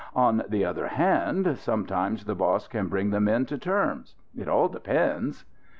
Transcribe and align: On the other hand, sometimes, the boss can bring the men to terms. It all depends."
On 0.15 0.41
the 0.49 0.65
other 0.65 0.87
hand, 0.87 1.59
sometimes, 1.59 2.23
the 2.25 2.33
boss 2.33 2.67
can 2.67 2.87
bring 2.87 3.11
the 3.11 3.21
men 3.21 3.45
to 3.45 3.57
terms. 3.59 4.15
It 4.35 4.47
all 4.47 4.67
depends." 4.67 5.45